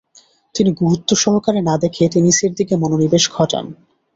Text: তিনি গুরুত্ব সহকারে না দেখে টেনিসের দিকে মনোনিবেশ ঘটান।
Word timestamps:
তিনি 0.55 0.71
গুরুত্ব 0.81 1.09
সহকারে 1.15 1.61
না 1.61 1.75
দেখে 1.77 2.03
টেনিসের 2.13 2.51
দিকে 2.55 2.73
মনোনিবেশ 2.75 3.23
ঘটান। 3.33 3.65